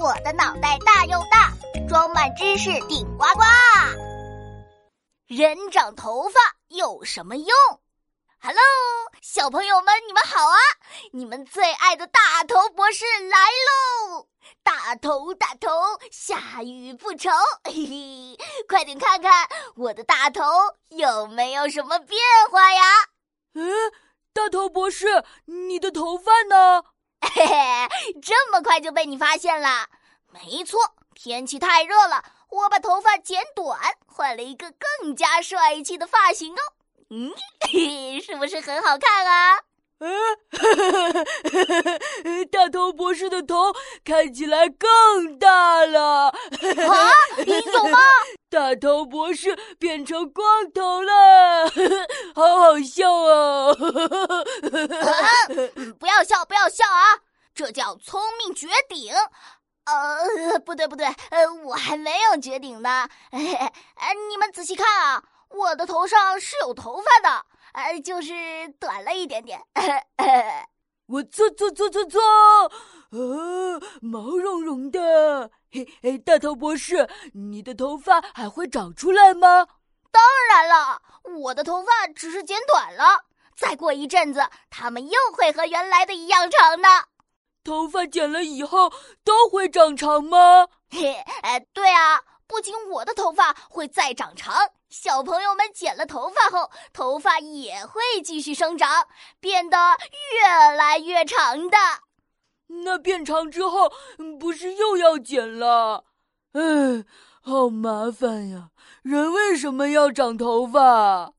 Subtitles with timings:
[0.00, 1.52] 我的脑袋大又大，
[1.86, 3.42] 装满知识顶呱呱。
[5.26, 7.46] 人长头发有什么用
[8.40, 8.62] ？Hello，
[9.20, 10.56] 小朋友们，你们好啊！
[11.12, 13.36] 你们最爱的大头博士来
[14.16, 14.26] 喽！
[14.62, 15.68] 大头大头，
[16.10, 17.28] 下雨不愁。
[17.64, 19.46] 嘿嘿，快点看看
[19.76, 20.42] 我的大头
[20.88, 22.18] 有没有什么变
[22.50, 22.82] 化呀？
[23.52, 23.92] 嗯，
[24.32, 26.84] 大头博士，你的头发呢？
[27.22, 27.88] 嘿嘿，
[28.22, 29.88] 这么快就被你发现了？
[30.32, 30.78] 没错，
[31.14, 36.58] 天气太热了，我把头发剪短，换了一个更加帅气的发型哦。
[37.10, 37.32] 嗯，
[37.68, 39.58] 嘿， 是不是很好看啊？
[40.02, 40.10] 嗯，
[42.50, 46.28] 大头博士的头看起来更大了。
[46.28, 46.34] 啊，
[47.44, 47.98] 你懂吗？
[48.48, 51.68] 大头博士变成光头了，
[52.34, 53.74] 好好笑啊！
[56.10, 57.20] 不要笑，不要笑啊！
[57.54, 59.14] 这叫聪明绝顶。
[59.84, 63.08] 呃， 不对不对，呃，我还没有绝顶呢。
[63.30, 63.38] 哎，
[64.28, 69.64] 你们仔细看啊，我的头上是有头发的，呃，就是短了一点点。
[71.06, 75.52] 我搓搓搓搓搓，啊，毛茸茸的。
[75.70, 79.68] 嘿，嘿，大头博士，你的头发还会长出来吗？
[80.10, 81.02] 当然了，
[81.40, 83.26] 我的头发只是剪短了，
[83.60, 86.88] 再过一阵子，它们又会和原来的一样长的。
[87.62, 88.90] 头发剪了以后
[89.22, 90.66] 都会长长吗？
[90.88, 94.56] 嘿，哎，对啊，不仅我的头发会再长长，
[94.88, 99.06] 小朋友们剪了头发后，头发也会继续生长，
[99.40, 99.76] 变得
[100.32, 101.76] 越来越长的。
[102.84, 103.92] 那变长之后，
[104.38, 106.06] 不是又要剪了？
[106.54, 107.04] 哎，
[107.42, 108.70] 好麻烦呀！
[109.02, 111.34] 人为什么要长头发？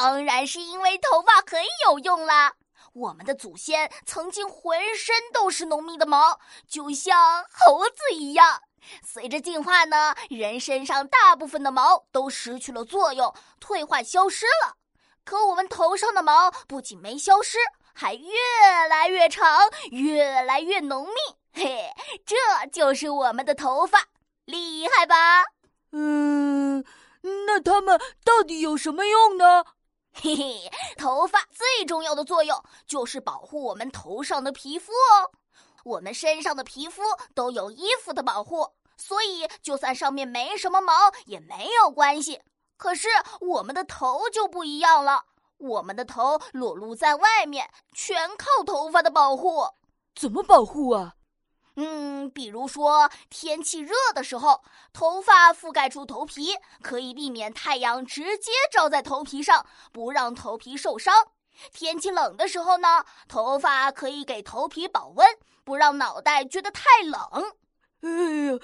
[0.00, 2.54] 当然是因为头发很有用啦。
[2.92, 8.62] 我们的祖先曾经浑身都是浓密的毛，就像猴子一样。
[9.04, 14.76] 随着进化呢，人身上大部分的毛都失去了作用，退化消失了。
[15.24, 17.58] 可我们头上的毛不仅没消失。
[17.92, 18.30] 还越
[18.88, 21.92] 来越长，越来越浓密，嘿，
[22.24, 22.36] 这
[22.70, 24.04] 就是我们的头发，
[24.44, 25.42] 厉害吧？
[25.90, 26.84] 嗯，
[27.46, 29.64] 那它们到底有什么用呢？
[30.20, 35.30] 嘿嘿，头发最重要的作用就是保护我们头上的皮肤哦。
[35.84, 37.02] 我们身上的皮肤
[37.34, 40.92] 都有衣服的保护，所以就算上面没什么毛
[41.26, 42.42] 也没有关系。
[42.76, 43.08] 可是
[43.40, 45.24] 我们的头就不一样了。
[45.58, 49.66] 我们的头裸露在外面，全靠头发的保护。
[50.14, 51.14] 怎么保护啊？
[51.80, 54.62] 嗯，比如说天气热的时候，
[54.92, 61.14] 头发覆盖住头皮，可以避免太阳直接照在头皮上，不让头皮受伤。
[61.72, 65.24] 天气冷的时候呢，头发可以给头皮保温，
[65.62, 67.20] 不让脑袋觉得太冷。
[68.00, 68.10] 哎
[68.46, 68.58] 呀，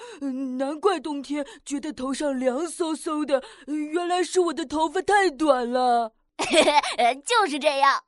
[0.57, 6.11] 难怪冬天觉得头上凉飕飕的，原来是我的头发太短了。
[7.25, 8.03] 就是这样，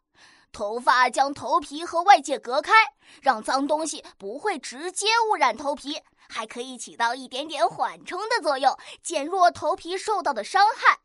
[0.52, 2.74] 头发将头皮和外界隔开，
[3.22, 11.00] 让脏东西不会直接污染头皮，还可以起到一点点缓冲的作用，减弱头皮受到的伤害。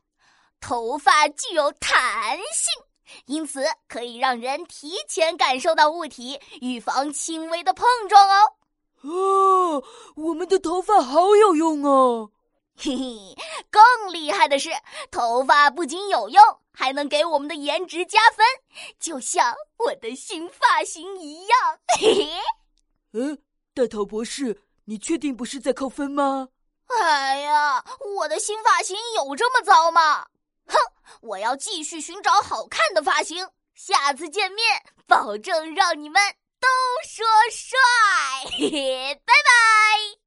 [0.61, 2.85] 头发具有弹性，
[3.27, 8.55] 因此可以让人提前感受到物体，预防轻微的碰撞哦。
[9.03, 9.83] 哦，
[10.17, 12.32] 我们的头发好有用哦。
[12.77, 13.37] 嘿嘿，
[13.71, 14.71] 更厉害的是，
[15.11, 18.45] 头发不仅有用，还能给我们的颜值加分，
[18.99, 21.59] 就像我的新发型一样。
[21.99, 22.29] 嘿嘿，
[23.13, 23.39] 嗯，
[23.75, 26.49] 大头博士，你确定不是在扣分吗？
[26.89, 27.85] 哎呀，
[28.17, 30.27] 我的新发型有这么糟吗？
[30.67, 30.77] 哼，
[31.21, 36.21] 我要继续寻找好看的发型，下次见面保证让你们
[36.61, 36.69] 都
[37.07, 37.79] 说帅。
[38.59, 40.22] 嘿嘿，拜拜。